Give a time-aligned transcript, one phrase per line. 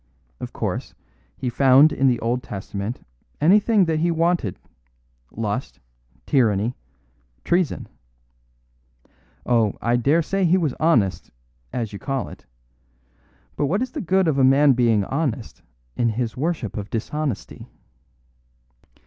[0.39, 0.95] Of course,
[1.37, 3.05] he found in the Old Testament
[3.39, 4.57] anything that he wanted
[5.29, 5.79] lust,
[6.25, 6.75] tyranny,
[7.43, 7.87] treason.
[9.45, 11.29] Oh, I dare say he was honest,
[11.71, 12.47] as you call it.
[13.55, 15.61] But what is the good of a man being honest
[15.95, 17.69] in his worship of dishonesty?